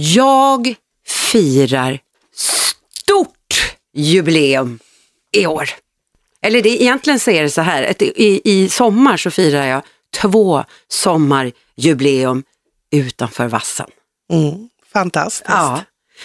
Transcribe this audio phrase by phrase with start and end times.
[0.00, 0.74] Jag
[1.06, 1.98] firar
[2.34, 4.78] stort jubileum
[5.32, 5.70] i år.
[6.42, 9.82] Eller det, egentligen så är det så här, i, i sommar så firar jag
[10.16, 12.42] två sommarjubileum
[12.90, 13.86] utanför vassen.
[14.32, 15.44] Mm, fantastiskt.
[15.48, 15.82] Ja.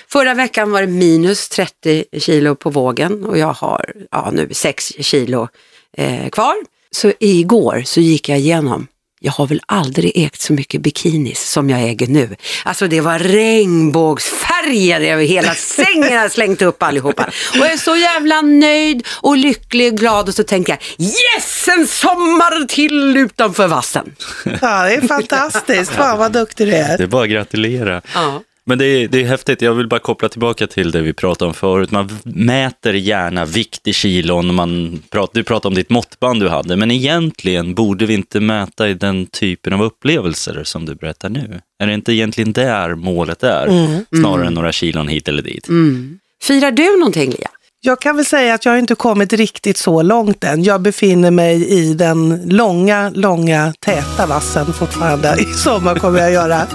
[0.07, 4.93] Förra veckan var det minus 30 kilo på vågen och jag har ja, nu 6
[4.99, 5.47] kilo
[5.97, 6.55] eh, kvar.
[6.91, 8.87] Så igår så gick jag igenom
[9.25, 12.35] jag har väl aldrig ägt så mycket bikinis som jag äger nu.
[12.65, 17.23] Alltså det var regnbågsfärger över hela sängen, jag slängt upp allihopa.
[17.51, 21.67] Och jag är så jävla nöjd och lycklig och glad och så tänker jag yes,
[21.67, 24.15] en sommar till utanför vassen.
[24.45, 25.92] Ja, det är fantastiskt.
[25.92, 26.97] Fan vad duktig du är.
[26.97, 28.01] Det är bara att gratulera.
[28.14, 28.42] Ja.
[28.65, 31.49] Men det är, det är häftigt, jag vill bara koppla tillbaka till det vi pratade
[31.49, 31.91] om förut.
[31.91, 36.75] Man mäter gärna vikt i kilon, man pratar, du pratade om ditt måttband du hade,
[36.75, 41.61] men egentligen borde vi inte mäta i den typen av upplevelser som du berättar nu.
[41.80, 43.67] Är det inte egentligen där målet är,
[44.16, 45.67] snarare än några kilon hit eller dit?
[45.69, 46.19] Mm.
[46.41, 47.50] Firar du någonting Lia?
[47.86, 50.64] Jag kan väl säga att jag inte kommit riktigt så långt än.
[50.64, 55.36] Jag befinner mig i den långa, långa, täta vassen fortfarande.
[55.39, 56.67] I sommar kommer jag göra.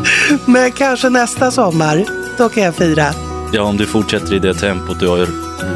[0.45, 2.05] Men kanske nästa sommar,
[2.39, 3.06] då kan jag fira.
[3.53, 5.29] Ja, om du fortsätter i det tempot du har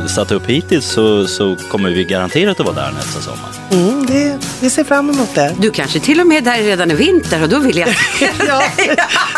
[0.08, 3.50] satt upp hittills så, så kommer vi garanterat att vara där nästa sommar.
[3.70, 5.54] Mm, det, vi ser fram emot det.
[5.58, 7.88] Du kanske till och med där redan i vinter och då vill jag...
[8.48, 8.62] Ja,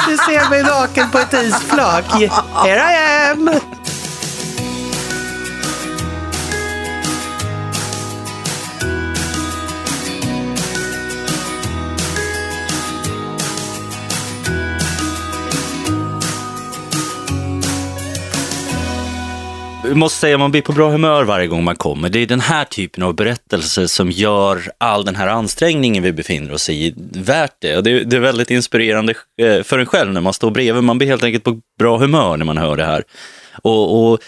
[0.09, 2.05] du ser mig naken på ett isflak.
[2.65, 3.51] Here I am!
[19.95, 22.09] Jag måste säga, man blir på bra humör varje gång man kommer.
[22.09, 26.53] Det är den här typen av berättelser som gör all den här ansträngningen vi befinner
[26.53, 27.77] oss i värt det.
[27.77, 30.85] Och det, är, det är väldigt inspirerande eh, för en själv när man står bredvid.
[30.85, 33.05] Man blir helt enkelt på bra humör när man hör det här.
[33.63, 34.19] Och, och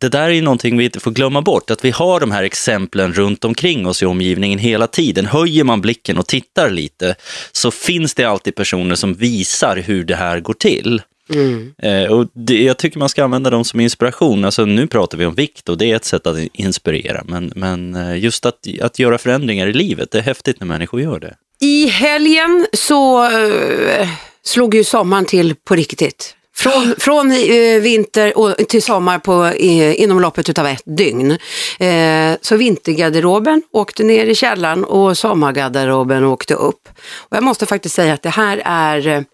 [0.00, 2.42] det där är ju någonting vi inte får glömma bort, att vi har de här
[2.42, 5.26] exemplen runt omkring oss i omgivningen hela tiden.
[5.26, 7.14] Höjer man blicken och tittar lite
[7.52, 11.02] så finns det alltid personer som visar hur det här går till.
[11.34, 11.74] Mm.
[11.82, 14.44] Eh, och det, jag tycker man ska använda dem som inspiration.
[14.44, 17.22] Alltså, nu pratar vi om vikt och det är ett sätt att inspirera.
[17.24, 21.00] Men, men eh, just att, att göra förändringar i livet, det är häftigt när människor
[21.00, 21.34] gör det.
[21.60, 24.08] I helgen så eh,
[24.42, 26.34] slog ju sommaren till på riktigt.
[26.58, 31.30] Från, från eh, vinter och till sommar på, eh, inom loppet av ett dygn.
[31.78, 36.88] Eh, så vintergarderoben åkte ner i källaren och sommargarderoben åkte upp.
[37.14, 39.24] Och jag måste faktiskt säga att det här är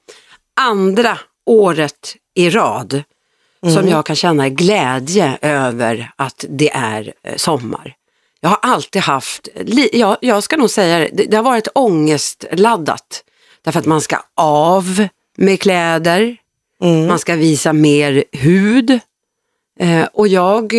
[0.61, 3.03] andra året i rad
[3.75, 7.95] som jag kan känna glädje över att det är eh, sommar.
[8.41, 11.69] Jag har alltid haft, li- ja, jag ska nog säga det, det, det har varit
[11.75, 13.25] ångestladdat.
[13.63, 15.07] Därför att man ska av
[15.37, 16.37] med kläder,
[17.09, 18.91] man ska visa mer hud.
[19.81, 20.75] Eh, och jag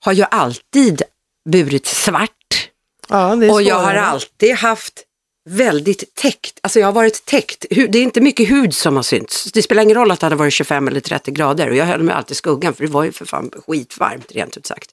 [0.00, 1.02] har ju alltid
[1.48, 2.70] burit svart.
[3.08, 5.02] Ja, Och jag har alltid haft
[5.50, 7.66] väldigt täckt, alltså jag har varit täckt.
[7.70, 9.52] Det är inte mycket hud som har synts.
[9.52, 12.02] Det spelar ingen roll att det hade varit 25 eller 30 grader och jag höll
[12.02, 14.90] mig alltid i skuggan för det var ju för fan skitvarmt rent ut sagt.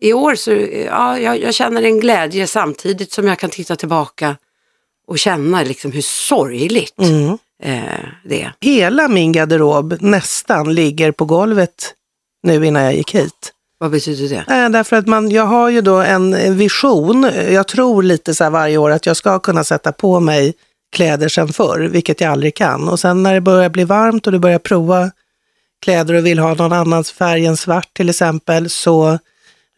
[0.00, 0.50] I år så,
[0.86, 4.36] ja, jag, jag känner en glädje samtidigt som jag kan titta tillbaka
[5.06, 7.38] och känna liksom hur sorgligt Mm.
[7.62, 8.52] eh, det är.
[8.60, 11.94] Hela min garderob nästan ligger på golvet
[12.42, 13.52] nu innan jag gick hit.
[13.80, 14.54] Vad betyder det?
[14.54, 17.30] Eh, därför att man, jag har ju då en vision.
[17.50, 20.54] Jag tror lite så här varje år att jag ska kunna sätta på mig
[20.92, 22.88] kläder sen förr, vilket jag aldrig kan.
[22.88, 25.10] Och sen när det börjar bli varmt och du börjar prova
[25.82, 29.18] kläder och vill ha någon annans färg än svart till exempel, så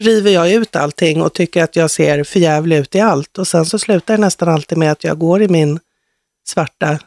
[0.00, 3.38] river jag ut allting och tycker att jag ser förjävlig ut i allt.
[3.38, 5.80] Och sen så slutar det nästan alltid med att jag går i min
[6.46, 6.98] svarta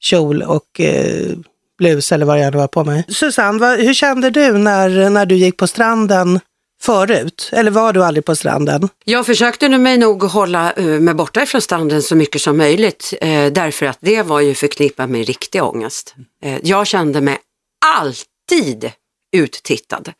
[0.00, 1.36] kjol och eh,
[1.80, 3.04] blus eller vad jag nu har på mig.
[3.08, 6.40] Susanne, vad, hur kände du när, när du gick på stranden
[6.82, 7.48] förut?
[7.52, 8.88] Eller var du aldrig på stranden?
[9.04, 13.14] Jag försökte nu mig nog hålla eh, mig borta ifrån stranden så mycket som möjligt
[13.20, 16.14] eh, därför att det var ju förknippat med riktig ångest.
[16.44, 17.38] Eh, jag kände mig
[18.00, 18.90] alltid
[19.36, 20.12] uttittad.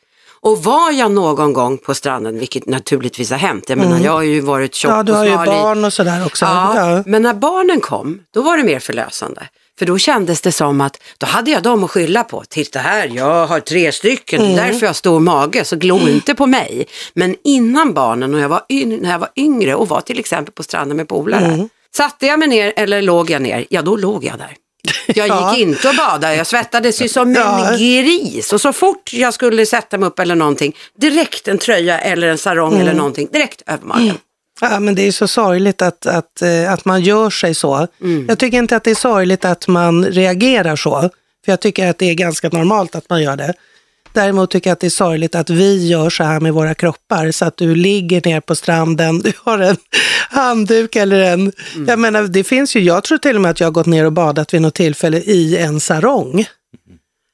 [0.43, 4.23] Och var jag någon gång på stranden, vilket naturligtvis har hänt, jag menar jag har
[4.23, 4.99] ju varit tjock Mm.
[4.99, 6.45] Ja, du och har ju smal i- barn och sådär också.
[6.45, 7.03] Ja, Ja.
[7.07, 9.43] men när barnen kom, då var det mer förlösande.
[9.81, 12.44] För då kändes det som att, då hade jag dem att skylla på.
[12.49, 14.56] Titta här, jag har tre stycken, Mm.
[14.56, 16.87] därför jag har stor mage, så glo inte på mig.
[17.15, 18.62] Men innan barnen, och jag var
[18.99, 21.69] när jag var yngre och var till exempel på stranden med polare, Mm.
[21.97, 24.56] satte jag mig ner eller låg jag ner, ja då låg jag där.
[25.06, 25.50] Jag Ja.
[25.56, 27.69] gick inte och badade, jag svettades ju som Ja.
[27.73, 28.53] en gris.
[28.53, 32.38] Och så fort jag skulle sätta mig upp eller någonting, direkt en tröja eller en
[32.38, 32.83] sarong Mm.
[32.87, 34.19] eller någonting, direkt över magen.
[34.61, 37.87] Ja, men det är så sorgligt att, att, eh, att man gör sig så.
[38.01, 38.27] Mm.
[38.29, 41.11] Jag tycker inte att det är sorgligt att man reagerar så,
[41.45, 43.55] För jag tycker att det är ganska normalt att man gör det.
[44.12, 47.31] Däremot tycker jag att det är sorgligt att vi gör så här med våra kroppar,
[47.31, 49.77] så att du ligger ner på stranden, du har en
[50.31, 51.41] handduk eller en...
[51.75, 51.89] Mm.
[51.89, 54.05] Jag menar, det finns ju, jag tror till och med att jag har gått ner
[54.05, 56.47] och badat vid något tillfälle i en sarong.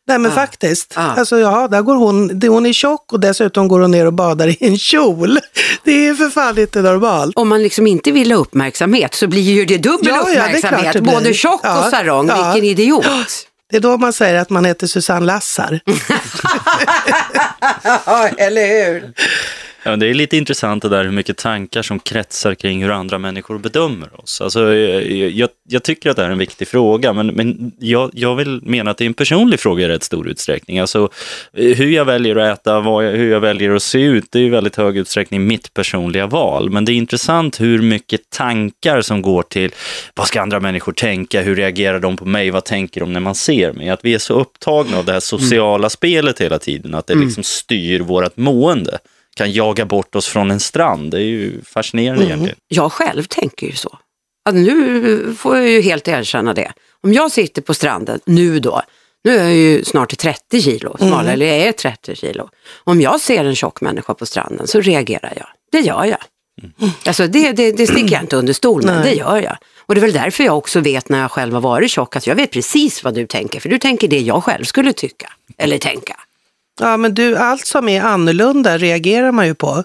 [0.09, 0.35] Nej men ah.
[0.35, 0.95] faktiskt.
[0.97, 1.03] Ah.
[1.03, 4.49] Alltså ja, där går hon, hon är tjock och dessutom går hon ner och badar
[4.49, 5.39] i en kjol.
[5.85, 7.37] Det är för fan inte normalt.
[7.37, 10.95] Om man liksom inte vill ha uppmärksamhet så blir ju det dubbel ja, uppmärksamhet.
[10.95, 12.53] Ja, Både tjock ja, och sarong, ja.
[12.53, 13.07] vilken idiot.
[13.71, 15.81] Det är då man säger att man heter Susanne Lassar.
[18.37, 19.13] eller hur?
[19.87, 23.19] Ja, det är lite intressant det där hur mycket tankar som kretsar kring hur andra
[23.19, 24.41] människor bedömer oss.
[24.41, 28.61] Alltså, jag, jag tycker att det är en viktig fråga, men, men jag, jag vill
[28.63, 30.79] mena att det är en personlig fråga i rätt stor utsträckning.
[30.79, 31.09] Alltså,
[31.53, 34.49] hur jag väljer att äta, jag, hur jag väljer att se ut, det är i
[34.49, 36.71] väldigt hög utsträckning mitt personliga val.
[36.71, 39.71] Men det är intressant hur mycket tankar som går till
[40.15, 43.35] vad ska andra människor tänka, hur reagerar de på mig, vad tänker de när man
[43.35, 43.89] ser mig?
[43.89, 45.91] Att vi är så upptagna av det här sociala mm.
[45.91, 47.27] spelet hela tiden, att det mm.
[47.27, 48.99] liksom styr vårt mående
[49.37, 51.11] kan jaga bort oss från en strand.
[51.11, 52.27] Det är ju fascinerande mm.
[52.27, 52.59] egentligen.
[52.69, 53.99] Jag själv tänker ju så.
[54.49, 56.73] Att nu får jag ju helt erkänna det.
[57.03, 58.83] Om jag sitter på stranden, nu då,
[59.25, 61.33] nu är jag ju snart 30 kilo smalare, mm.
[61.33, 62.49] eller jag är 30 kilo.
[62.85, 65.49] Om jag ser en tjock människa på stranden så reagerar jag.
[65.73, 66.19] Det gör jag.
[66.63, 66.93] Mm.
[67.07, 69.57] Alltså det, det, det sticker jag inte under stol med, det gör jag.
[69.79, 72.27] Och det är väl därför jag också vet när jag själv har varit tjock, att
[72.27, 75.79] jag vet precis vad du tänker, för du tänker det jag själv skulle tycka eller
[75.79, 76.21] tänka.
[76.81, 79.85] Ja, men du, allt som är annorlunda reagerar man ju på.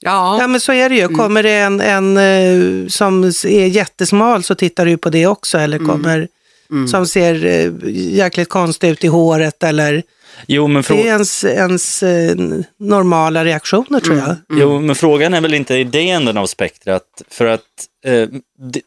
[0.00, 0.38] Ja.
[0.40, 1.02] ja, men så är det ju.
[1.02, 1.16] Mm.
[1.16, 5.58] Kommer det en, en uh, som är jättesmal så tittar du på det också.
[5.58, 5.88] Eller mm.
[5.88, 6.28] kommer
[6.70, 6.88] mm.
[6.88, 10.02] som ser uh, jäkligt konstigt ut i håret eller
[10.46, 12.36] Jo, men det är ens, ens eh,
[12.78, 14.26] normala reaktioner tror jag.
[14.26, 14.40] Mm.
[14.50, 17.22] Jo, men frågan är väl inte i det änden av spektrat.
[17.30, 17.64] För att
[18.04, 18.28] Eh,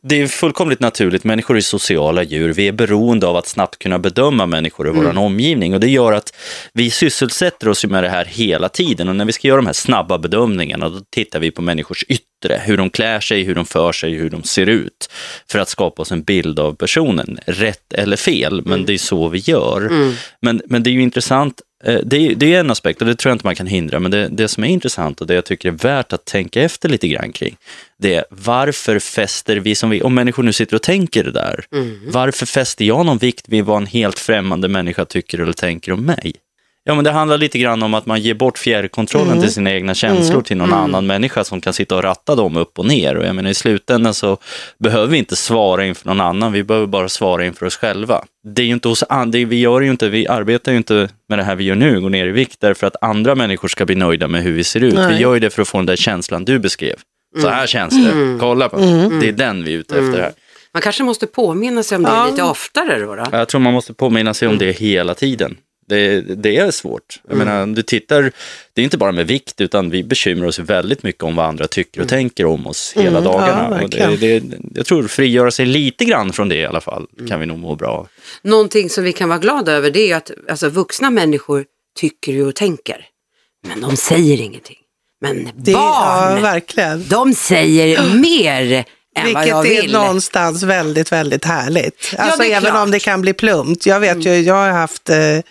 [0.01, 2.53] det är fullkomligt naturligt, människor är sociala djur.
[2.53, 5.03] Vi är beroende av att snabbt kunna bedöma människor i mm.
[5.03, 6.33] vår omgivning och det gör att
[6.73, 9.73] vi sysselsätter oss med det här hela tiden och när vi ska göra de här
[9.73, 13.91] snabba bedömningarna då tittar vi på människors yttre, hur de klär sig, hur de för
[13.91, 15.09] sig, hur de ser ut
[15.51, 18.85] för att skapa oss en bild av personen, rätt eller fel, men mm.
[18.85, 19.81] det är så vi gör.
[19.81, 20.13] Mm.
[20.41, 21.32] Men, men det är ju intressant
[21.83, 23.99] Eh, det är, det är en aspekt och det tror jag inte man kan hindra,
[23.99, 26.89] men det, det som är intressant och det jag tycker är värt att tänka efter
[26.89, 27.57] lite grann kring,
[27.97, 31.65] det är varför fäster vi som vi, om människor nu sitter och tänker det där,
[31.75, 31.99] mm.
[32.07, 36.05] varför fäster jag någon vikt vid vad en helt främmande människa tycker eller tänker om
[36.05, 36.33] mig?
[36.85, 39.41] Ja, men det handlar lite grann om att man ger bort fjärrkontrollen mm.
[39.41, 40.43] till sina egna känslor mm.
[40.43, 40.79] till någon mm.
[40.79, 43.17] annan människa som kan sitta och ratta dem upp och ner.
[43.17, 44.37] Och jag menar, I slutändan så
[44.77, 48.25] behöver vi inte svara inför någon annan, vi behöver bara svara inför oss själva.
[48.43, 51.39] Det är ju inte hos det, vi, gör ju inte, vi arbetar ju inte med
[51.39, 53.95] det här vi gör nu, går ner i vikt, därför att andra människor ska bli
[53.95, 54.93] nöjda med hur vi ser ut.
[54.93, 55.13] Nej.
[55.13, 56.95] Vi gör ju det för att få den där känslan du beskrev.
[57.41, 58.39] Så här känns det, mm.
[58.39, 59.19] kolla på mm.
[59.19, 60.31] Det är den vi är ute efter här.
[60.73, 62.27] Man kanske måste påminna sig om det ja.
[62.29, 63.23] lite oftare då, då?
[63.31, 65.57] Jag tror man måste påminna sig om det hela tiden.
[65.87, 67.21] Det, det är svårt.
[67.27, 67.47] Jag mm.
[67.47, 68.31] menar, du tittar,
[68.73, 71.67] det är inte bara med vikt, utan vi bekymrar oss väldigt mycket om vad andra
[71.67, 72.19] tycker och mm.
[72.19, 73.87] tänker om oss hela mm, dagarna.
[73.91, 77.29] Ja, det, det, jag tror frigöra sig lite grann från det i alla fall, mm.
[77.29, 78.07] kan vi nog må bra
[78.41, 81.65] Någonting som vi kan vara glada över, det är att alltså, vuxna människor
[81.99, 83.05] tycker och tänker,
[83.67, 84.77] men de säger ingenting.
[85.21, 87.07] Men det, barn, ja, verkligen.
[87.07, 88.85] de säger mer
[89.25, 92.15] vilket är någonstans väldigt, väldigt härligt.
[92.17, 92.83] Alltså ja, även klart.
[92.83, 93.85] om det kan bli plumpt.
[93.85, 94.27] Jag vet mm.
[94.27, 95.41] ju, jag har haft eh, eh,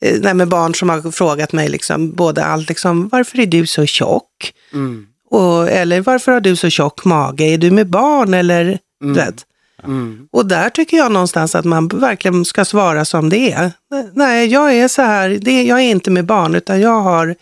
[0.00, 3.86] nej, med barn som har frågat mig liksom, både allt liksom, varför är du så
[3.86, 4.52] tjock?
[4.72, 5.06] Mm.
[5.30, 7.44] Och, eller varför har du så tjock mage?
[7.44, 8.78] Är du med barn eller?
[9.02, 9.14] Mm.
[9.14, 9.46] Vet?
[9.84, 10.28] Mm.
[10.32, 13.72] Och där tycker jag någonstans att man verkligen ska svara som det är.
[14.14, 17.34] Nej, jag är så här, det, jag är inte med barn utan jag har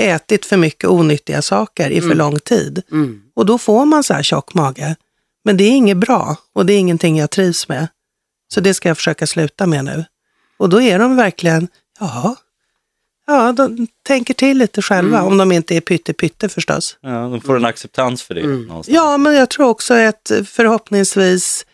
[0.00, 2.18] ätit för mycket onyttiga saker i för mm.
[2.18, 2.82] lång tid.
[2.92, 3.20] Mm.
[3.36, 4.96] Och då får man så här tjock mage.
[5.46, 7.88] Men det är inget bra och det är ingenting jag trivs med.
[8.54, 10.04] Så det ska jag försöka sluta med nu.
[10.58, 11.68] Och då är de verkligen,
[12.00, 12.36] ja,
[13.26, 15.32] ja de tänker till lite själva, mm.
[15.32, 16.98] om de inte är pytte pytte förstås.
[17.00, 18.40] Ja, de får en acceptans för det.
[18.40, 18.82] Mm.
[18.86, 21.66] Ja, men jag tror också ett, förhoppningsvis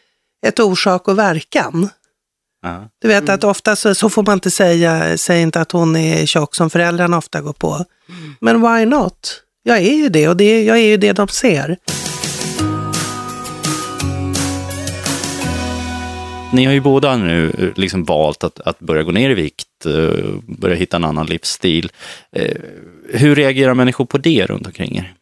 [0.47, 1.89] ett orsak och verkan.
[2.63, 2.89] Ja.
[2.99, 3.35] Du vet mm.
[3.35, 6.71] att ofta så, så, får man inte säga, säg inte att hon är tjock som
[6.71, 7.85] föräldrarna ofta går på.
[8.09, 8.35] Mm.
[8.41, 9.43] Men why not?
[9.63, 11.79] Jag är ju det och det, jag är ju det de ser.
[16.53, 19.87] Ni har ju båda nu eh, liksom valt att, att börja gå ner i vikt,
[19.87, 20.25] eh,
[20.59, 21.91] börja hitta en annan livsstil.
[22.37, 22.57] Eh,
[23.09, 25.15] hur reagerar människor på det runt omkring er?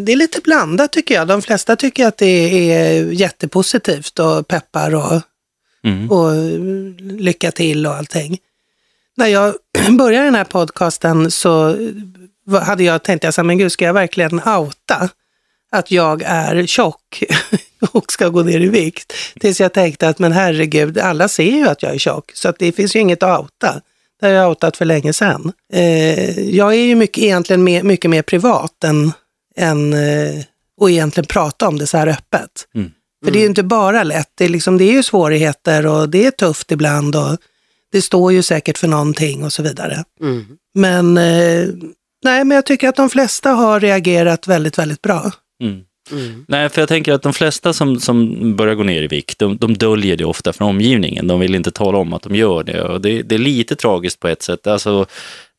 [0.00, 1.28] Det är lite blandat tycker jag.
[1.28, 5.22] De flesta tycker att det är jättepositivt och peppar och,
[5.84, 6.10] mm.
[6.10, 6.32] och
[7.00, 8.38] lycka till och allting.
[9.16, 9.54] När jag
[9.98, 11.76] började den här podcasten så
[12.62, 15.08] hade jag tänkt, jag sa, men gud, ska jag verkligen outa
[15.72, 17.22] att jag är tjock?
[17.92, 19.12] och ska gå ner i vikt.
[19.40, 22.58] Tills jag tänkte att men herregud, alla ser ju att jag är tjock så att
[22.58, 23.80] det finns ju inget att outa.
[24.20, 25.52] Det har jag outat för länge sedan.
[25.72, 29.12] Eh, jag är ju mycket, egentligen mer, mycket mer privat än,
[29.56, 30.44] än eh,
[30.80, 32.50] och egentligen prata om det så här öppet.
[32.74, 32.90] Mm.
[33.24, 36.08] För det är ju inte bara lätt, det är, liksom, det är ju svårigheter och
[36.08, 37.36] det är tufft ibland och
[37.92, 40.04] det står ju säkert för någonting och så vidare.
[40.20, 40.46] Mm.
[40.74, 41.68] Men, eh,
[42.24, 45.30] nej, men jag tycker att de flesta har reagerat väldigt, väldigt bra.
[45.62, 45.80] Mm.
[46.12, 46.44] Mm.
[46.48, 49.56] Nej, för jag tänker att de flesta som, som börjar gå ner i vikt, de,
[49.56, 51.26] de döljer det ofta för omgivningen.
[51.26, 52.82] De vill inte tala om att de gör det.
[52.82, 54.66] Och det, det är lite tragiskt på ett sätt.
[54.66, 55.06] Alltså,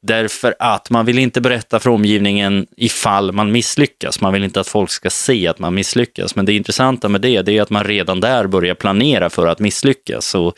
[0.01, 4.21] därför att man vill inte berätta för omgivningen ifall man misslyckas.
[4.21, 6.35] Man vill inte att folk ska se att man misslyckas.
[6.35, 9.59] Men det intressanta med det, det är att man redan där börjar planera för att
[9.59, 10.35] misslyckas.
[10.35, 10.57] Och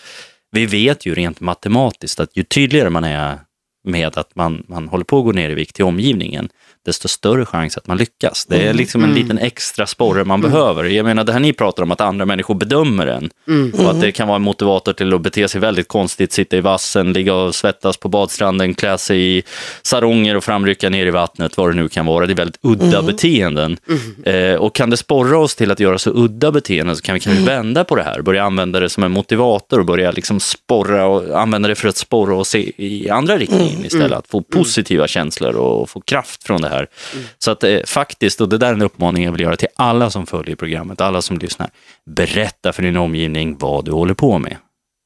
[0.51, 3.39] vi vet ju rent matematiskt att ju tydligare man är
[3.87, 6.49] med att man, man håller på att gå ner i vikt till omgivningen,
[6.85, 8.45] desto större chans att man lyckas.
[8.45, 10.83] Det är liksom en liten extra sporre man behöver.
[10.83, 13.29] Jag menar det här ni pratar om, att andra människor bedömer en
[13.73, 16.61] och att det kan vara en motivator till att bete sig väldigt konstigt, sitta i
[16.61, 19.43] vassen, ligga och svettas på badstranden, klä sig i
[19.81, 22.25] saronger och framrycka ner i vattnet, vad det nu kan vara.
[22.25, 23.77] Det är väldigt udda beteenden.
[24.25, 27.19] Eh, och kan det sporra oss till att göra så udda beteenden så kan vi
[27.19, 31.05] kanske vända på det här, börja använda det som en motivator och börja liksom sporra
[31.05, 34.17] och använda det för att sporra se i andra riktningen istället.
[34.17, 36.72] Att få positiva känslor och få kraft från det här.
[37.39, 40.09] Så att eh, faktiskt, och det där är en uppmaning jag vill göra till alla
[40.09, 41.69] som följer programmet, alla som lyssnar.
[42.05, 44.57] Berätta för din omgivning vad du håller på med.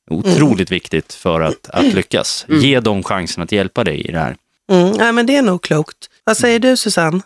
[0.10, 2.46] Otroligt viktigt för att, att lyckas.
[2.50, 4.36] Ge dem chansen att hjälpa dig i det här.
[4.72, 5.98] Mm, nej, men det är nog klokt.
[6.24, 7.22] Vad säger du Susanne?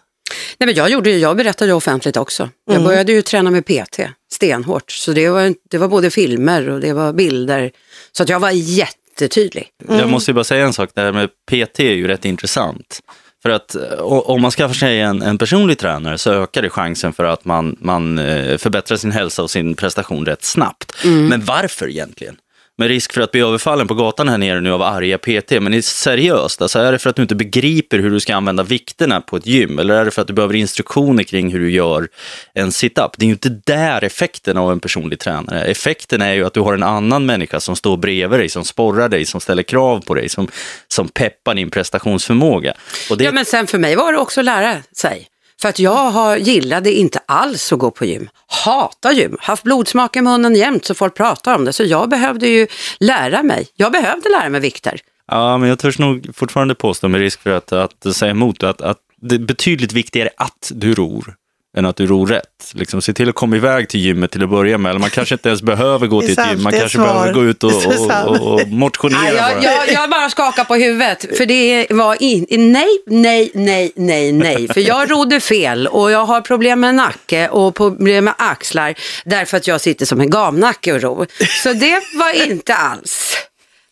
[0.58, 2.50] Nej, men jag, gjorde, ju- jag berättade ju offentligt också.
[2.72, 4.00] Jag började ju träna med PT
[4.34, 4.92] stenhårt.
[4.92, 7.72] Så det var, det var både filmer och det var bilder.
[8.12, 9.68] Så att jag var jättetydlig.
[9.88, 13.00] Jag måste ju bara säga en sak, det här med PT är ju rätt intressant.
[13.42, 17.14] För att eh, om man skaffar sig en, en personlig tränare så ökar det chansen
[17.14, 21.06] för att man, man eh, förbättrar sin hälsa och sin prestation rätt snabbt.
[21.30, 22.38] Men varför egentligen?
[22.82, 25.52] Med risk för att bli överfallen på gatan här nere nu av arga PT.
[25.52, 28.64] Men är seriöst, alltså är det för att du inte begriper hur du ska använda
[28.64, 29.80] vikterna på ett gym?
[29.80, 32.08] Eller är det för att du behöver instruktioner kring hur du gör
[32.54, 33.12] en sit-up?
[33.18, 35.64] Det är ju inte där effekten av en personlig tränare.
[35.64, 39.10] Effekten är ju att du har en annan människa som står bredvid dig, som sporrar
[39.10, 40.48] dig, som ställer krav på dig, som,
[40.88, 42.74] som peppar din prestationsförmåga.
[43.10, 45.28] Och det, Ja, men sen för mig var det också att lära sig.
[45.62, 48.30] För att jag har, gillade inte alls att gå på gym.
[48.66, 49.38] Hatar gym.
[49.40, 51.74] Haft blodsmak i munnen jämt så folk pratar om det.
[51.74, 52.68] Så jag behövde ju
[53.00, 53.68] lära mig.
[53.76, 55.00] Jag behövde lära mig vikter.
[55.28, 58.82] Ja, men jag törs nog fortfarande påstå med risk för att, att säga emot att,
[58.82, 61.36] att det är betydligt viktigare att du ror
[61.78, 62.72] än att du ror rätt.
[62.74, 64.90] Liksom, se till att komma iväg till gymmet till att börja med.
[64.90, 66.64] Eller man kanske inte ens behöver gå till ett gym.
[66.64, 67.08] Man kanske svar.
[67.08, 69.64] behöver gå ut och, och, och, och motionera Nej, jag, bara.
[69.64, 71.38] jag, jag bara skakar på huvudet.
[71.38, 74.68] För det var in, nej, nej, nej, nej, nej.
[74.68, 78.94] För jag rodde fel och jag har problem med nacke och problem med axlar.
[79.26, 81.28] Därför att jag sitter som en gamnacke och ror.
[81.64, 83.38] Så det var inte alls.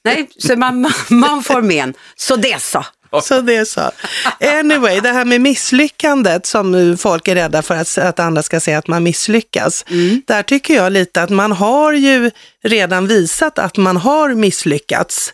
[0.06, 1.94] Nej, så man, man får men.
[2.16, 2.86] Så det så.
[3.24, 3.92] Så det är så.
[4.60, 8.78] Anyway, det här med misslyckandet som folk är rädda för att, att andra ska säga
[8.78, 9.86] att man misslyckas.
[10.26, 12.32] Där tycker jag lite att man har ju
[12.64, 15.34] redan visat att man har misslyckats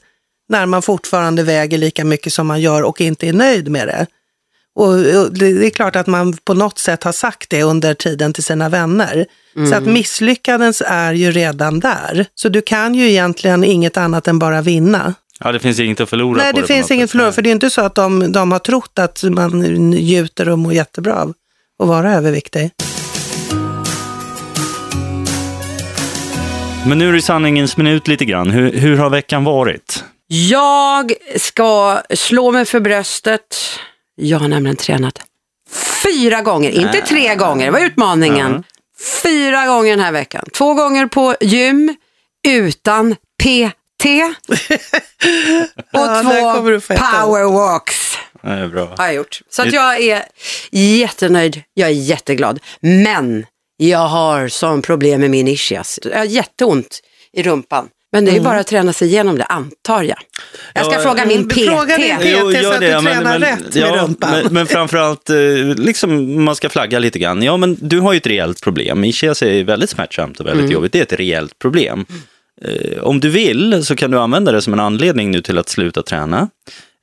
[0.49, 4.05] när man fortfarande väger lika mycket som man gör och inte är nöjd med det.
[4.75, 4.97] Och
[5.31, 8.69] det är klart att man på något sätt har sagt det under tiden till sina
[8.69, 9.25] vänner.
[9.69, 12.25] Så att misslyckandets är ju redan där.
[12.35, 15.13] Så du kan ju egentligen inget annat än bara vinna.
[15.39, 17.11] Ja, det finns inget att förlora Nej, på det på finns inget sätt.
[17.11, 20.59] förlora, för det är inte så att de, de har trott att man njuter och
[20.59, 21.33] mår jättebra av
[21.79, 22.71] att vara överviktig.
[26.87, 28.49] Men nu är det sanningens minut lite grann.
[28.49, 30.03] Hur, hur har veckan varit?
[30.27, 33.57] Jag ska slå mig för bröstet.
[34.15, 35.19] Jag har nämligen tränat
[36.03, 38.51] fyra gånger, inte tre gånger, det var utmaningen.
[38.51, 38.63] Ja.
[39.23, 40.45] Fyra gånger den här veckan.
[40.53, 41.95] Två gånger på gym
[42.47, 43.15] utan
[44.03, 44.05] PT
[45.93, 48.95] och Ja, två powerwalks Det är bra.
[48.97, 49.39] har jag gjort.
[49.49, 50.23] Så att jag är
[50.71, 52.59] jättenöjd, jag är jätteglad.
[52.81, 53.45] Men
[53.77, 55.99] jag har som problem med min ischias.
[56.03, 56.99] Jag har jätteont
[57.33, 57.87] i rumpan.
[58.11, 60.17] Men det är ju bara att träna sig igenom det, antar jag.
[60.73, 61.65] Jag ska Ja, fråga min mm, PT.
[61.65, 62.21] fråga din PT.
[62.25, 64.31] Jo, så att du tränar rätt med rumpan.
[64.43, 65.35] Men, men framförallt, eh,
[65.77, 67.43] liksom, man ska flagga lite grann.
[67.43, 69.03] Ja, men du har ju ett rejält problem.
[69.03, 70.71] Ischias är väldigt smärtsamt och väldigt Mm.
[70.73, 70.91] jobbigt.
[70.91, 72.05] Det är ett rejält problem.
[72.61, 75.69] Eh, om du vill så kan du använda det som en anledning nu till att
[75.69, 76.49] sluta träna.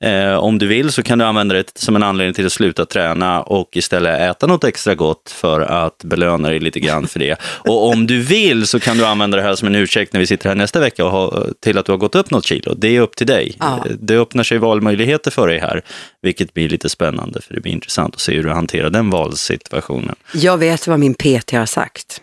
[0.03, 2.85] Eh, om du vill så kan du använda det som en anledning till att sluta
[2.85, 7.35] träna och istället äta något extra gott för att belöna dig lite grann för det.
[7.43, 10.27] Och om du vill så kan du använda det här som en ursäkt när vi
[10.27, 12.73] sitter här nästa vecka och ha, till att du har gått upp något kilo.
[12.77, 13.55] Det är upp till dig.
[13.59, 13.77] Ja.
[13.85, 15.81] Eh, Det öppnar sig valmöjligheter för dig här,
[16.21, 20.15] vilket blir lite spännande för det blir intressant att se hur du hanterar den valsituationen.
[20.33, 22.21] Jag vet vad min PT har sagt.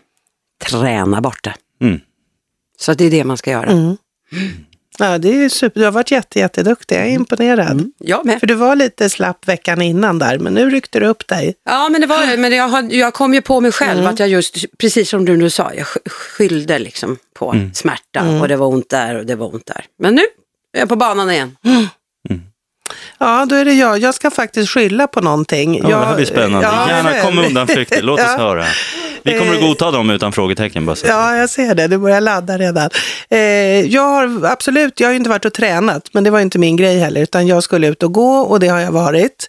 [0.71, 1.55] träna bort det.
[1.87, 2.01] Mm.
[2.81, 3.71] Så det är det man ska göra.
[3.71, 3.97] Mm.
[4.99, 5.81] Ja, det är super.
[5.81, 6.97] Du har varit jätte, jätteduktig.
[6.97, 7.71] Jag är imponerad.
[7.71, 7.93] Mm.
[7.99, 8.41] Jag med.
[8.41, 11.55] För du var lite slapp veckan innan där, men nu ryckte du upp dig.
[11.65, 14.13] Ja, men, det var, men jag, har, jag kom ju på mig själv Mm.
[14.13, 17.75] att jag just, precis som du nu sa, jag sk- skyllde liksom på Mm.
[17.75, 18.41] smärta Mm.
[18.41, 19.85] och det var ont där och det var ont där.
[19.99, 20.23] Men nu
[20.77, 21.57] är jag på banan igen.
[23.19, 23.99] Ja, då är det jag.
[23.99, 25.79] Jag ska faktiskt skylla på någonting.
[25.83, 26.69] Ja, jag, det här blir spännande.
[26.73, 27.47] Ja, Gärna kom hur?
[27.47, 28.37] undanflykter, låt oss Ja.
[28.43, 28.65] höra.
[29.23, 30.87] Vi kommer att godta dem utan frågetecken.
[30.87, 31.07] Bara så.
[31.07, 31.87] Ja, jag ser det.
[31.89, 32.91] Du börjar ladda redan.
[33.31, 33.39] Eh,
[33.87, 36.77] jag har absolut, jag har ju inte varit och tränat, men det var inte min
[36.77, 39.49] grej heller, utan jag skulle ut och gå och det har jag varit.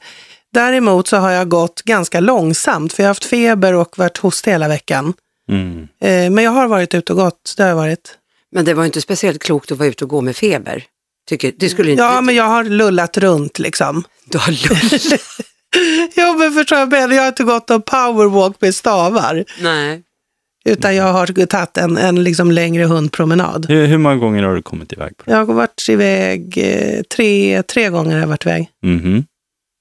[0.53, 4.51] Däremot så har jag gått ganska långsamt, för jag har haft feber och varit hostig
[4.51, 5.13] hela veckan.
[5.49, 5.87] Mm.
[6.01, 8.17] Eh, men jag har varit ute och gått, det har jag varit.
[8.51, 10.83] Men det var inte speciellt klokt att vara ute och gå med feber.
[11.31, 12.03] Tycker, det skulle inte...
[12.03, 14.03] Ja, men jag har lullat runt liksom.
[14.25, 15.15] Du har lust.
[16.15, 20.01] Jo, men förstår jag, men jag har inte gått en powerwalk med stavar, Nej.
[20.65, 23.65] utan jag har tagit en, en liksom längre hundpromenad.
[23.69, 25.31] Hur, hur många gånger har du kommit iväg på det?
[25.31, 28.69] Jag har varit iväg eh, tre, tre gånger har jag varit iväg.
[28.83, 29.25] Mhm.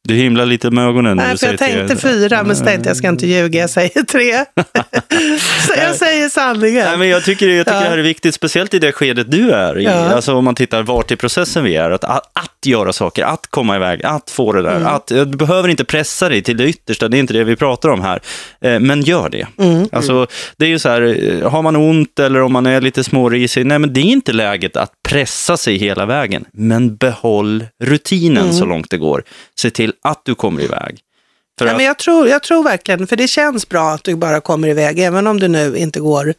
[0.08, 2.10] Du himlar lite med ögonen när Nej, du för jag tänkte tre.
[2.10, 4.32] fyra, men så tänkte jag, ska inte ljuga, jag säger tre.
[5.66, 6.98] så jag säger Nej, sanningen.
[6.98, 7.82] men jag tycker, jag tycker Ja.
[7.84, 9.84] det här är viktigt, speciellt i det skedet du är i.
[9.84, 9.92] Ja.
[9.92, 11.90] Alltså om man tittar vart i processen vi är.
[11.90, 14.76] Att, att, att göra saker, att komma iväg, att få det där.
[14.76, 14.86] Mm.
[14.86, 17.88] Att, du behöver inte pressa dig till det yttersta, det är inte det vi pratar
[17.88, 18.20] om här.
[18.60, 19.46] Eh, men gör det.
[19.58, 19.88] Mm.
[19.92, 20.26] Alltså,
[20.56, 21.02] det är ju så här,
[21.42, 24.32] eh, har man ont eller om man är lite smårisig, nej men det är inte
[24.32, 26.44] läget att pressa sig hela vägen.
[26.52, 28.52] Men behåll rutinen Mm.
[28.56, 29.22] så långt det går.
[29.60, 30.98] Se till att du kommer iväg.
[31.58, 34.16] För Ja, att, men jag, tror, jag tror verkligen, för det känns bra att du
[34.16, 36.34] bara kommer iväg, även om du nu inte går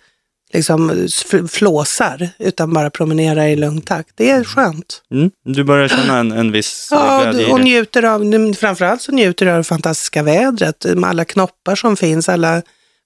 [0.53, 1.07] liksom
[1.51, 4.09] flåsar, utan bara promenerar i lugn takt.
[4.15, 5.01] Det är skönt.
[5.11, 9.45] mm, du börjar känna en, en viss Ja, glädje och njuter av, framförallt så njuter
[9.45, 12.61] du av det fantastiska vädret, med alla knoppar som finns, alla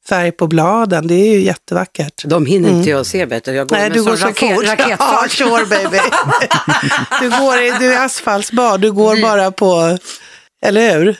[0.09, 1.07] färg på bladen.
[1.07, 2.23] Det är ju jättevackert.
[2.25, 3.53] De hinner inte jag se bättre.
[3.53, 4.65] Jag går Nej, med du går så raket, fort.
[4.67, 5.31] Ja, raketfart.
[5.31, 5.97] sure baby.
[7.21, 9.97] du, går i, du är asfaltsbad, du går bara på,
[10.61, 11.17] eller hur?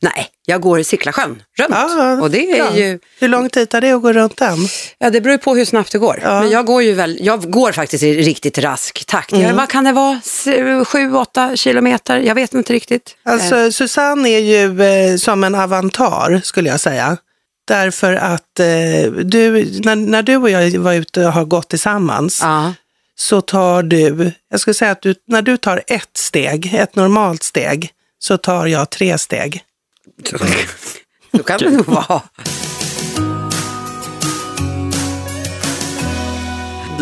[0.00, 1.70] Nej, jag går i Sicklasjön runt.
[1.70, 4.58] Ja, och det är ju, Hur lång tid tar det att gå runt den?
[4.98, 6.20] ja det beror på hur snabbt det går.
[6.22, 6.40] Ja.
[6.40, 9.32] Men jag går ju väl, jag går faktiskt i riktigt rask takt.
[9.32, 9.44] Mm.
[9.44, 10.20] Ja, vad kan det vara?
[10.24, 10.48] S-
[10.88, 12.18] Sju, åtta kilometer?
[12.20, 13.16] Jag vet inte riktigt.
[13.24, 17.16] Alltså Susanne är ju eh, som en avantar skulle jag säga.
[17.68, 19.50] Därför att eh, du,
[19.84, 22.74] när, när du och jag var ute och har gått tillsammans Ja.
[23.18, 27.42] så tar du, jag skulle säga att du, när du tar ett steg, ett normalt
[27.42, 29.60] steg, så tar jag tre steg.
[31.30, 32.22] Då kan det nog vara.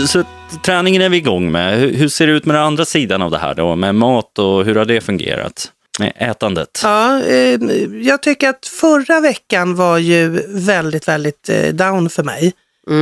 [0.09, 0.25] Så
[0.65, 1.79] träningen är vi igång med.
[1.79, 3.77] Hur, ser det ut med den andra sidan av det här då?
[3.77, 5.71] Med mat och hur har det fungerat?
[5.99, 6.81] Med ätandet?
[6.83, 7.61] Ja, eh,
[8.03, 12.53] jag tycker att förra veckan var ju väldigt, väldigt eh, down för mig.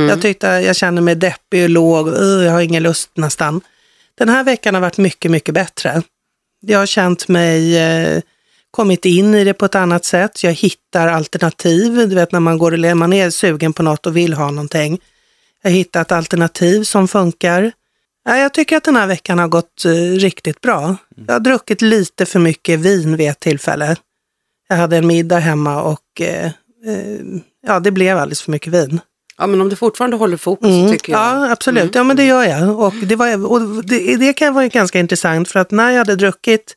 [0.09, 3.61] Jag tyckte jag kände mig deppig och låg, "Ugh, jag har ingen lust nästan.
[4.17, 6.01] Den här veckan har varit mycket, mycket bättre.
[6.65, 8.21] Jag har känt mig, eh,
[8.71, 10.43] kommit in i det på ett annat sätt.
[10.43, 14.17] Jag hittar alternativ, du vet när man, går, och- man är sugen på något och
[14.17, 14.99] vill ha någonting.
[15.61, 17.71] Jag har hittat alternativ som funkar.
[18.25, 20.95] Ja, jag tycker att den här veckan har gått eh, riktigt bra.
[21.27, 23.95] Jag har druckit lite för mycket vin vid ett tillfälle.
[24.69, 26.51] Jag hade en middag hemma och eh,
[27.67, 28.99] ja, det blev alldeles för mycket vin.
[29.37, 30.91] Ja, men om du fortfarande håller fokus Mm.
[30.91, 31.21] tycker jag.
[31.21, 31.95] Ja, absolut.
[31.95, 32.79] Ja, men det gör jag.
[32.79, 36.15] Och det, var, och det, det kan vara ganska intressant för att när jag hade
[36.15, 36.75] druckit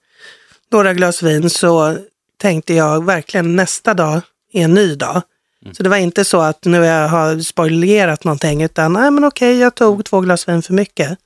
[0.72, 1.98] några glas vin så
[2.40, 4.20] tänkte jag verkligen nästa dag
[4.52, 5.22] är en ny dag.
[5.72, 9.58] Så det var inte så att nu jag har spoilerat någonting utan nej men okej,
[9.58, 11.18] jag tog två glas vin för mycket.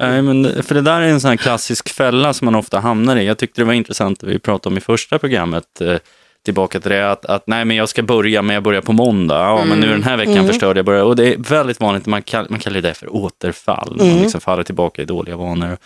[0.00, 3.16] Nej, men för det där är en sån här klassisk fälla som man ofta hamnar
[3.16, 3.26] i.
[3.26, 5.96] Jag tyckte det var intressant, vi pratade om i första programmet, eh,
[6.44, 9.38] tillbaka till det, att, att nej men jag ska börja, men jag börjar på måndag.
[9.38, 11.04] Ja, men nu den här veckan förstörde jag börjar.
[11.04, 13.96] Och det är väldigt vanligt, man, kall, man kallar det för återfall.
[13.98, 15.78] Man liksom faller tillbaka i dåliga vanor.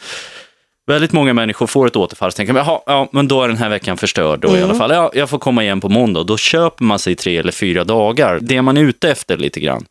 [0.87, 3.69] Väldigt många människor får ett återfall, så tänker jaha, ja, men då är den här
[3.69, 4.91] veckan förstörd då i alla fall.
[4.91, 6.25] Ja, jag får komma igen på måndag.
[6.25, 8.39] Då köper man sig tre eller fyra dagar.
[8.43, 9.85] Det man är ute efter lite grann,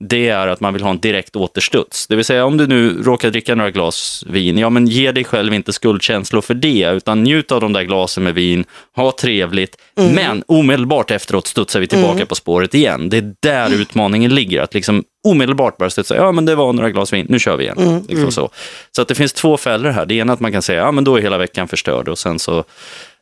[0.00, 2.06] det är att man vill ha en direkt återstuds.
[2.06, 5.24] Det vill säga om du nu råkar dricka några glas vin, ja men ge dig
[5.24, 8.64] själv inte skuldkänslor för det, utan njut av de där glasen med vin,
[8.96, 13.08] ha trevligt, men omedelbart efteråt studsar vi tillbaka på spåret igen.
[13.08, 16.90] Det är där utmaningen ligger, att liksom omedelbart bara studsa, ja men det var några
[16.90, 18.04] glas vin, nu kör vi igen.
[18.08, 18.50] Liksom så.
[18.92, 20.06] så att det finns två fällor här.
[20.06, 22.38] Det ena att man kan säga, ja men då är hela veckan förstörd och sen
[22.38, 22.64] så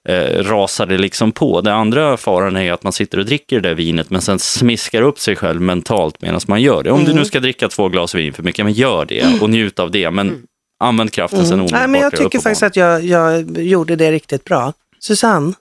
[0.09, 1.61] eh, rasar det liksom på.
[1.61, 5.03] Det andra faran är att man sitter och dricker det där vinet men sen smiskar
[5.03, 6.91] upp sig själv mentalt medan man gör det.
[6.91, 9.79] Om du nu ska dricka två glas vin för mycket, men gör det och njut
[9.79, 10.11] av det.
[10.11, 10.43] Men
[10.81, 11.81] använd kraften sen omedelbart.
[11.81, 14.73] Nej, men jag tycker faktiskt att jag, jag gjorde det riktigt bra.
[15.01, 15.53] Susanne?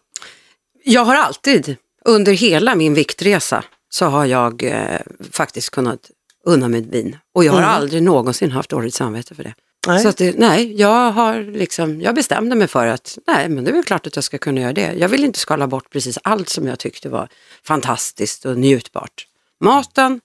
[0.84, 5.00] Jag har alltid under hela min viktresa så har jag eh,
[5.32, 6.00] faktiskt kunnat
[6.46, 7.18] unna mig vin.
[7.34, 7.70] Och jag har Mm.
[7.72, 9.54] aldrig någonsin haft dåligt samvete för det.
[9.88, 10.00] Nej.
[10.04, 13.72] Så att det, nej, jag har liksom, jag bestämde mig för att nej, men det
[13.72, 14.94] är väl klart att jag ska kunna göra det.
[14.98, 17.28] Jag vill inte skala bort precis allt som jag tyckte var
[17.64, 19.28] fantastiskt och njutbart.
[19.64, 20.20] Maten,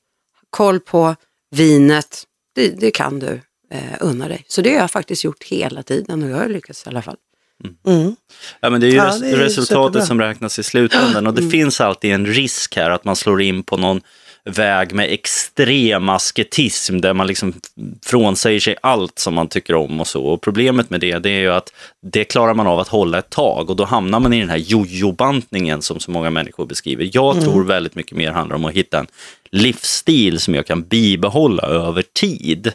[0.50, 1.16] koll på
[1.50, 3.40] vinet, det, det kan du
[3.72, 4.44] eh, unna dig.
[4.48, 7.16] Så det har jag faktiskt gjort hela tiden och jag har lyckats i alla fall.
[7.86, 8.16] Mm.
[8.60, 10.06] Ja, men det är ju Ja, res- det är resultatet superbra.
[10.06, 13.62] som räknas i slutändan och det finns alltid en risk här att man slår in
[13.62, 14.00] på någon
[14.50, 17.54] väg med extrem asketism där man liksom
[18.02, 20.24] frånsäger sig allt som man tycker om och så.
[20.24, 23.30] Och problemet med det, det är ju att det klarar man av att hålla ett
[23.30, 27.10] tag och då hamnar man i den här jojo-bantningen som så många människor beskriver.
[27.12, 29.06] Jag tror väldigt mycket mer handlar om att hitta en
[29.52, 32.72] livsstil som jag kan bibehålla över tid.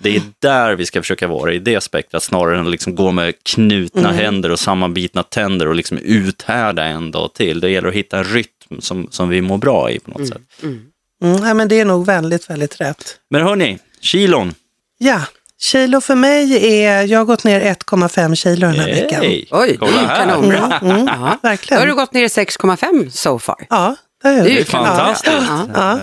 [0.00, 3.10] Det är där vi ska försöka vara i det spektrat snarare än att liksom gå
[3.10, 7.60] med knutna händer och sammanbitna tänder och liksom uthärda en dag till.
[7.60, 10.42] Det gäller att hitta en rytm som, som vi mår bra i på något sätt.
[11.24, 13.16] Mm, men det är nog väldigt, väldigt rätt.
[13.30, 14.54] Men hörni, kilon.
[14.98, 15.20] Ja,
[15.60, 19.20] kilo för mig är, jag har gått ner 1,5 kilo den här veckan.
[19.22, 20.16] Hej, Oj, kolla det är här.
[20.16, 20.68] kanonbra.
[20.72, 20.78] Ja.
[20.82, 21.86] Då har Verkligen.
[21.86, 23.66] du gått ner i 6,5 so far.
[23.70, 25.36] Ja, det är Det är ju fantastiskt.
[25.48, 25.98] Ja, Ja,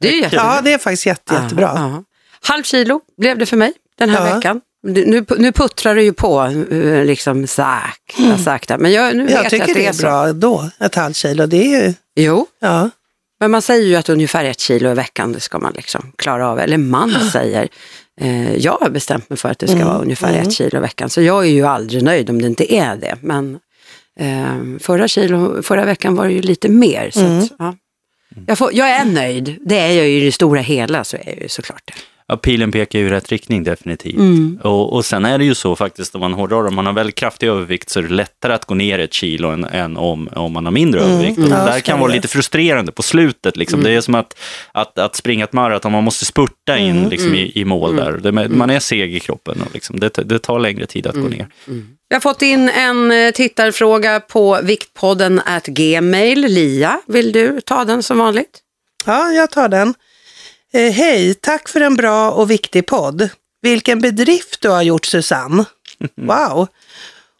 [0.00, 0.44] det är jättebra.
[0.56, 1.72] ja, det är faktiskt jätte, jättebra.
[1.74, 2.02] Ja.
[2.48, 4.34] Halv kilo blev det för mig den här Ja.
[4.34, 4.60] veckan.
[4.86, 8.78] Nu, nu puttrar det ju på eh, liksom sakta, sakta.
[8.78, 10.94] Men jag, nu vet Jag jag tycker att det det är är bra då, ett
[10.94, 11.46] halvt kilo.
[11.46, 12.90] Det är ju, Jo, ja.
[13.40, 16.48] Men man säger ju att ungefär ett kilo i veckan det ska man liksom klara
[16.48, 16.58] av.
[16.58, 17.68] Eller man säger.
[18.20, 21.10] Eh, jag har bestämt mig för att det ska vara ungefär ett kilo i veckan.
[21.10, 23.16] Så jag är ju aldrig nöjd om det inte är det.
[23.20, 23.58] Men
[24.20, 27.10] eh, förra, kilo, förra veckan var det ju lite mer.
[27.10, 27.76] Så att, ja.
[28.46, 29.56] jag, får, jag är nöjd.
[29.60, 31.94] Det är jag ju i det stora hela så är jag ju såklart det.
[32.28, 34.18] Ja, pilen pekar ju i rätt riktning definitivt.
[34.18, 34.58] Mm.
[34.64, 37.14] Och, och sen är det ju så faktiskt om man hårdrar, om man har väldigt
[37.14, 40.52] kraftig övervikt så är det lättare att gå ner ett kilo än, än om, om
[40.52, 41.38] man har mindre övervikt.
[41.38, 42.14] Och det Ja, där kan vara det.
[42.16, 43.56] lite frustrerande på slutet.
[43.56, 43.82] Liksom.
[43.82, 44.38] Det är som att,
[44.72, 48.12] att, att springa ett maraton, man måste spurta in liksom, i, i mål där.
[48.12, 51.28] Det, man är seg i kroppen och liksom, det, det tar längre tid att gå
[51.28, 51.46] ner.
[52.08, 56.40] Jag har fått in en eh, tittarfråga på Viktpodden at gmail.
[56.40, 58.60] Lia, vill du ta den som vanligt?
[59.06, 59.94] ja, jag tar den.
[60.76, 63.28] Eh, Hej, tack för en bra och viktig podd.
[63.62, 65.64] Vilken bedrift du har gjort Susanne.
[66.16, 66.68] Wow.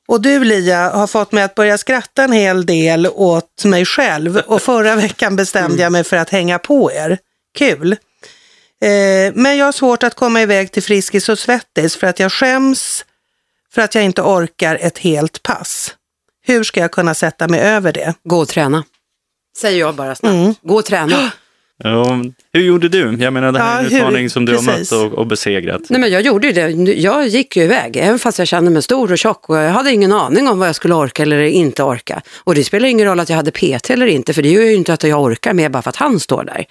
[0.08, 4.36] Och du Lia har fått mig att börja skratta en hel del åt mig själv
[4.36, 7.18] och förra veckan bestämde jag mig för att hänga på er.
[7.58, 7.92] Kul.
[7.92, 12.32] Eh, men jag har svårt att komma iväg till Friskis och Svettis för att jag
[12.32, 13.04] skäms
[13.74, 15.94] för att jag inte orkar ett helt pass.
[16.46, 18.14] Hur ska jag kunna sätta mig över det?
[18.24, 18.84] Gå och träna.
[19.58, 20.58] Säger jag bara snabbt.
[20.62, 21.32] Gå och träna.
[22.52, 23.16] Hur gjorde du?
[23.20, 24.92] Jag menar, det här är en hur- utmaning som du har precis.
[24.92, 25.80] mött och, och besegrat.
[25.88, 26.68] Nej, men jag gjorde ju det.
[26.92, 29.92] Jag gick ju iväg, även fast jag kände mig stor och tjock och jag hade
[29.92, 32.22] ingen aning om vad jag skulle orka eller inte orka.
[32.44, 34.74] Och det spelar ingen roll att jag hade PT eller inte, för det gör ju
[34.74, 36.64] inte att jag orkar mer bara för att han står där.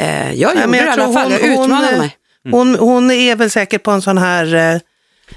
[0.00, 2.16] Eh, jag Nej, gjorde men det i alla fall, jag utmanade eh, mig.
[2.50, 4.80] Hon, hon är väl säkert på en sån här, eh,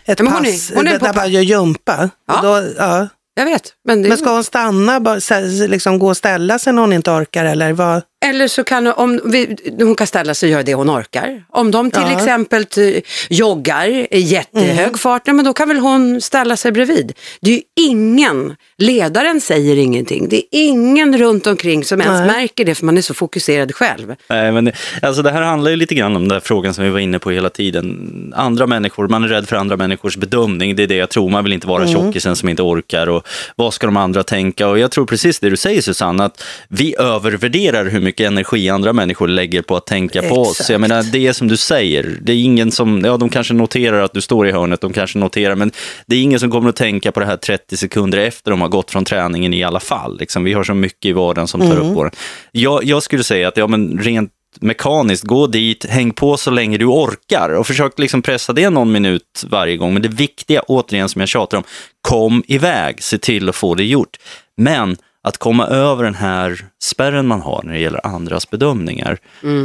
[0.05, 2.09] ett hon är- pass hon är där man gör jumpa.
[2.27, 2.37] Ja.
[2.37, 3.07] Och Då, ja.
[3.35, 3.73] Jag vet.
[3.85, 5.19] Men, det, Men ska hon stanna, bara,
[5.67, 8.01] liksom gå och ställa sig när hon inte orkar eller vad?
[8.25, 11.43] Eller så kan hon, om vi, hon kan ställa sig och göra det hon orkar.
[11.49, 12.17] Om de till Ja.
[12.17, 14.93] exempel t- joggar i jättehög Mm.
[14.97, 17.13] fart, men då kan väl hon ställa sig bredvid.
[17.41, 20.29] Det är ju ingen, ledaren säger ingenting.
[20.29, 22.27] Det är ingen runt omkring som ens Nej.
[22.27, 24.15] märker det för man är så fokuserad själv.
[24.29, 26.83] Nej, men det, alltså det här handlar ju lite grann om den där frågan som
[26.83, 28.33] vi var inne på hela tiden.
[28.35, 30.75] Andra människor, man är rädd för andra människors bedömning.
[30.75, 31.29] Det är det jag tror.
[31.29, 33.09] Man vill inte vara tjockisen som inte orkar.
[33.09, 34.67] Och vad ska de andra tänka?
[34.67, 38.93] Och jag tror precis det du säger Susanne, att vi övervärderar hur mycket energi andra
[38.93, 40.51] människor lägger på att tänka på oss.
[40.51, 40.69] Exakt.
[40.69, 42.17] Jag menar, det är som du säger.
[42.21, 45.19] Det är ingen som, ja de kanske noterar att du står i hörnet, de kanske
[45.19, 45.71] noterar, men
[46.05, 48.69] det är ingen som kommer att tänka på det här 30 sekunder efter de har
[48.69, 50.19] gått från träningen i alla fall.
[50.19, 52.11] Liksom, vi har så mycket i vardagen som tar upp vår...
[52.51, 56.77] Jag, jag skulle säga att, ja men rent mekaniskt, gå dit, häng på så länge
[56.77, 59.93] du orkar och försök liksom pressa det någon minut varje gång.
[59.93, 61.63] Men det viktiga, återigen som jag tjatar om,
[62.01, 64.17] kom iväg, se till att få det gjort.
[64.57, 64.97] Men
[65.29, 69.17] att komma över den här spärren man har när det gäller andras bedömningar,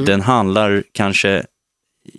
[0.06, 1.44] den handlar kanske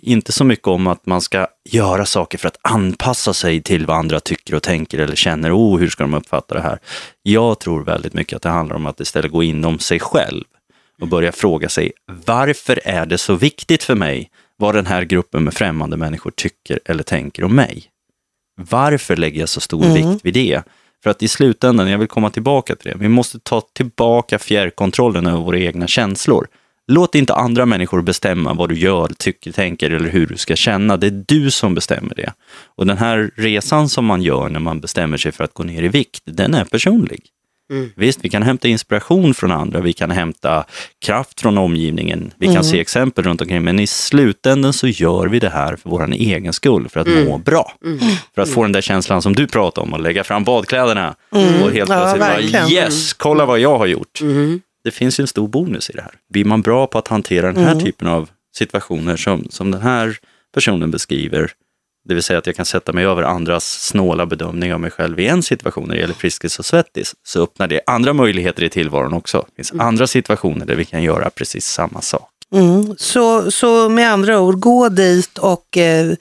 [0.02, 3.96] inte så mycket om att man ska göra saker för att anpassa sig till vad
[3.96, 5.56] andra tycker och tänker eller känner.
[5.56, 6.78] Oh, hur ska de uppfatta det här?
[7.22, 10.44] Jag tror väldigt mycket att det handlar om att istället gå inom sig själv
[11.00, 11.92] och börja fråga sig
[12.24, 16.80] varför är det så viktigt för mig vad den här gruppen med främmande människor tycker
[16.84, 17.84] eller tänker om mig?
[18.60, 20.62] Varför lägger jag så stor vikt vid det?
[21.02, 25.26] För att i slutändan, jag vill komma tillbaka till det, vi måste ta tillbaka fjärrkontrollen
[25.26, 26.48] över våra egna känslor.
[26.88, 30.96] Låt inte andra människor bestämma vad du gör, tycker, tänker eller hur du ska känna.
[30.96, 32.32] Det är du som bestämmer det.
[32.76, 35.82] Och den här resan som man gör när man bestämmer sig för att gå ner
[35.82, 37.20] i vikt, den är personlig.
[37.70, 37.90] Mm.
[37.96, 40.64] Visst, vi kan hämta inspiration från andra, vi kan hämta
[41.04, 45.38] kraft från omgivningen, vi kan se exempel runt omkring, men i slutändan så gör vi
[45.38, 47.24] det här för vår egen skull, för att Mm.
[47.24, 47.72] må bra.
[48.34, 51.38] För att få den där känslan som du pratar om, att lägga fram badkläderna och
[51.38, 52.68] helt Ja, plötsligt bara verkligen.
[52.72, 54.20] yes, kolla vad jag har gjort.
[54.20, 54.60] Mm.
[54.84, 56.12] Det finns ju en stor bonus i det här.
[56.32, 60.16] Blir man bra på att hantera den här typen av situationer som, som den här
[60.54, 61.50] personen beskriver,
[62.08, 65.20] det vill säga att jag kan sätta mig över andras snåla bedömning av mig själv
[65.20, 68.68] i en situation när det gäller Friskis och Svettis, så öppnar det andra möjligheter i
[68.68, 69.44] tillvaron också.
[69.48, 72.28] Det finns andra situationer där vi kan göra precis samma sak.
[72.52, 72.94] Mm.
[72.98, 76.12] Så, så med andra ord, gå dit och eh,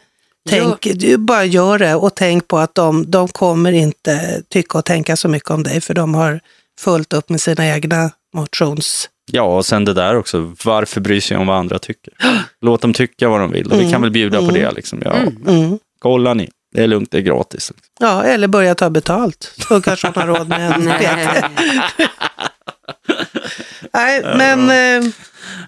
[0.50, 4.86] tänk, du bara gör det och tänk på att de, de kommer inte tycka och
[4.86, 6.40] tänka så mycket om dig för de har
[6.80, 9.10] fullt upp med sina egna motions...
[9.32, 12.14] Ja, och sen det där också, varför bry sig om vad andra tycker?
[12.62, 14.72] Låt dem tycka vad de vill och vi kan väl bjuda på det.
[14.72, 15.02] Liksom.
[15.06, 15.16] Ja,
[15.48, 15.80] Mm.
[16.00, 17.72] Kolla ni, det är lugnt, det är gratis.
[18.00, 19.52] Ja, eller börja ta betalt.
[19.70, 20.84] Då kanske man har råd med en.
[23.94, 24.70] Nej, men
[25.04, 25.10] eh,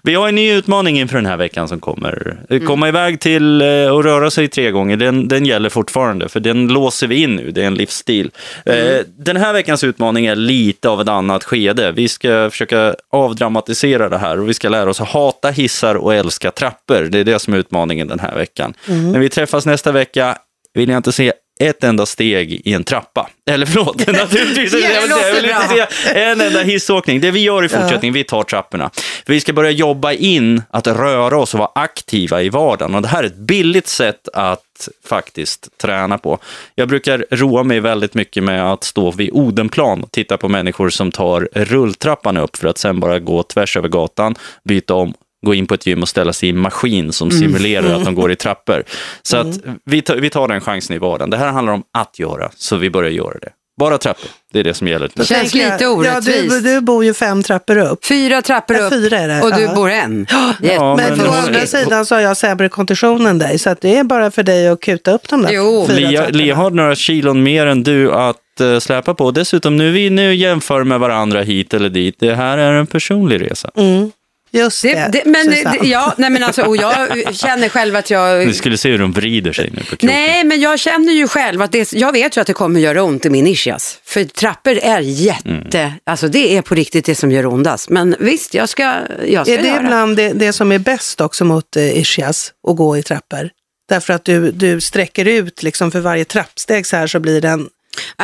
[0.02, 2.38] Vi har en ny utmaning inför den här veckan som kommer.
[2.66, 6.68] Komma iväg till eh, och röra sig tre gånger, den, den gäller fortfarande, för den
[6.68, 8.30] låser vi in nu, det är en livsstil.
[8.66, 8.74] Eh,
[9.06, 11.92] Den här veckans utmaning är lite av ett annat skede.
[11.92, 16.14] Vi ska försöka avdramatisera det här och vi ska lära oss att hata hissar och
[16.14, 17.08] älska trappor.
[17.10, 18.74] Det är det som är utmaningen den här veckan.
[18.86, 20.38] När vi träffas nästa vecka
[20.74, 23.28] vill jag inte se ett enda steg i en trappa.
[23.50, 24.72] Eller förlåt, naturligtvis.
[24.72, 27.20] Ja, jag, vill, jag vill inte se en enda hissåkning.
[27.20, 28.90] Det vi gör i fortsättningen, vi tar trapporna.
[29.26, 32.94] För vi ska börja jobba in att röra oss och vara aktiva i vardagen.
[32.94, 36.38] Och det här är ett billigt sätt att faktiskt träna på.
[36.74, 40.90] Jag brukar roa mig väldigt mycket med att stå vid Odenplan och titta på människor
[40.90, 45.14] som tar rulltrappan upp för att sen bara gå tvärs över gatan, byta om
[45.46, 48.14] gå in på ett gym och ställa sig i en maskin som simulerar att de
[48.14, 48.84] går i trappor.
[49.22, 49.46] Så att
[49.84, 51.30] vi tar, vi tar den chansen i vardagen.
[51.30, 53.48] Det här handlar om att göra, så vi börjar göra det.
[53.80, 55.10] Bara trappor, det är det som gäller.
[55.14, 56.50] Det känns lite Ja, orättvist.
[56.50, 58.04] du, du bor ju fem trappor upp.
[58.06, 59.74] Fyra trappor Ja, upp fyra är det, och du ja.
[59.74, 60.26] bor en.
[60.30, 63.80] Ja, Men, men- å andra sidan så har jag sämre kondition än dig, så att
[63.80, 65.84] det är bara för dig att kuta upp de där Jo.
[65.88, 66.38] fyra Lia, trapporna.
[66.38, 69.30] Lia har några kilon mer än du att uh, släpa på.
[69.30, 72.16] Dessutom, nu är vi nu jämför med varandra hit eller dit.
[72.18, 73.70] Det här är en personlig resa.
[73.76, 74.10] Mm.
[74.50, 75.78] Just det, Det, det, men Susanne.
[75.82, 78.46] ja, nej men alltså, och jag känner själv att jag...
[78.46, 80.08] Ni skulle se hur de vrider sig nu på kroken.
[80.08, 83.02] Nej, men jag känner ju själv att det, jag vet ju att det kommer göra
[83.02, 83.98] ont i min ischias.
[84.04, 87.88] För trappor är jätte, alltså det är på riktigt det som gör ondast.
[87.90, 88.94] Men visst, jag ska,
[89.26, 89.82] jag ska Är det göra.
[89.82, 93.50] ibland det, det som är bäst också mot eh, ischias, att gå i trappor?
[93.88, 97.48] Därför att du, du sträcker ut, liksom för varje trappsteg så här så blir det
[97.48, 97.68] en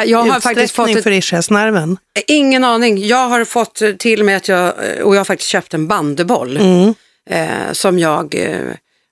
[0.06, 1.96] Jag har faktiskt fått ett, för ischiasnerven.
[2.26, 3.06] ingen aning.
[3.06, 6.56] Jag har fått eh, till med att jag, och jag har faktiskt köpt en bandeboll
[6.56, 6.94] Mm.
[7.30, 8.56] eh, som jag eh,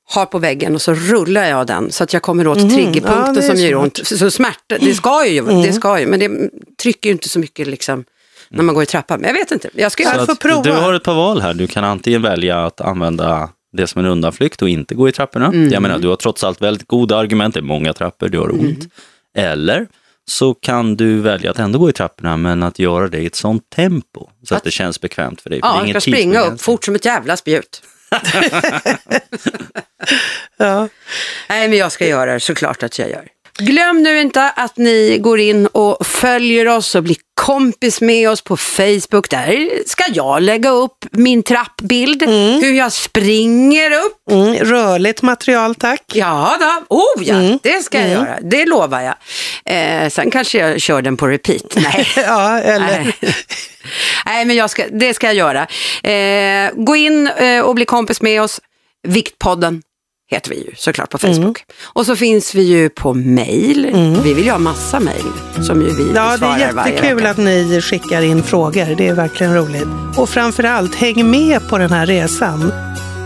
[0.09, 3.37] har på väggen och så rullar jag den så att jag kommer åt triggerpunkten Mhm.
[3.37, 4.07] Ja, som gör ont.
[4.07, 6.31] Så, smärta, det ska ju, det ska ju, men det
[6.83, 8.05] trycker ju inte så mycket liksom
[8.48, 9.20] när man går i trappan.
[9.20, 10.62] Men jag vet inte, jag ska Jag får prova.
[10.62, 11.55] Du har ett par val här.
[11.55, 15.46] Du kan antingen välja att använda det som en undanflykt och inte gå i trapporna.
[15.46, 15.72] Mm.
[15.72, 17.55] Jag menar, du har trots allt väldigt goda argument.
[17.55, 18.62] Det är många trappor, du har ont.
[18.62, 18.90] Mm.
[19.37, 19.87] Eller
[20.33, 23.35] så kan du välja att ändå gå i trapporna, men att göra det i ett
[23.35, 25.59] sånt tempo så att det känns bekvämt för dig.
[25.62, 27.83] Ja, jag ska springa upp fort som ett jävla spjut.
[30.57, 30.88] Ja.
[31.49, 33.29] Nej, men jag ska göra det, såklart att jag gör.
[33.59, 38.43] Glöm nu inte att ni går in och följer oss och blir kompis med oss
[38.43, 39.31] på Facebook.
[39.31, 42.23] Där ska jag lägga upp min trappbild,
[42.62, 44.31] hur jag springer upp.
[44.31, 46.03] Mm, rörligt material, tack.
[46.12, 46.97] Ja, då.
[46.97, 48.38] Oh, ja det ska jag göra.
[48.43, 49.15] Det lovar jag.
[49.65, 51.75] Eh, sen kanske jag kör den på repeat.
[51.77, 52.09] Nej.
[52.17, 53.15] Ja, eller...
[53.21, 53.35] Nej.
[54.27, 55.67] Nej, men jag ska, det ska jag göra.
[56.12, 58.61] Eh, gå in eh, och bli kompis med oss.
[59.09, 59.83] Viktpodden
[60.33, 61.64] heter vi ju såklart på Facebook.
[61.83, 63.90] Och så finns vi ju på mail.
[64.25, 65.25] Vi vill ju ha massa mail
[65.66, 68.95] som ju vi Ja, det är jättekul att ni skickar in frågor.
[68.97, 69.88] Det är verkligen roligt.
[70.16, 72.73] Och framförallt, häng med på den här resan.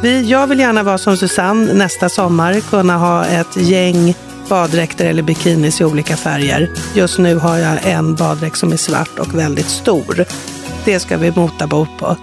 [0.03, 4.14] Vi, jag vill gärna vara som Susanne nästa sommar, kunna ha ett gäng
[4.49, 6.71] baddräkter eller bikinis i olika färger.
[6.95, 10.25] Just nu har jag en baddräkt som är svart och väldigt stor.
[10.85, 12.16] Det ska vi mota bort på.